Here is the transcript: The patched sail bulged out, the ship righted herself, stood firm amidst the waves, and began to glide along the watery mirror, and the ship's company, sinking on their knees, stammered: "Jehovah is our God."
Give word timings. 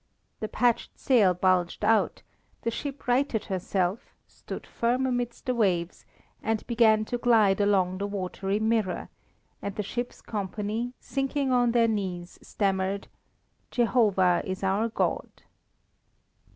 The 0.39 0.47
patched 0.47 0.97
sail 0.97 1.35
bulged 1.35 1.85
out, 1.85 2.23
the 2.63 2.71
ship 2.71 3.07
righted 3.07 3.45
herself, 3.45 4.15
stood 4.25 4.65
firm 4.65 5.05
amidst 5.05 5.45
the 5.45 5.53
waves, 5.53 6.07
and 6.41 6.65
began 6.65 7.05
to 7.05 7.19
glide 7.19 7.61
along 7.61 7.99
the 7.99 8.07
watery 8.07 8.59
mirror, 8.59 9.09
and 9.61 9.75
the 9.75 9.83
ship's 9.83 10.23
company, 10.23 10.93
sinking 10.99 11.51
on 11.51 11.73
their 11.73 11.87
knees, 11.87 12.39
stammered: 12.41 13.09
"Jehovah 13.69 14.41
is 14.43 14.63
our 14.63 14.89
God." 14.89 15.29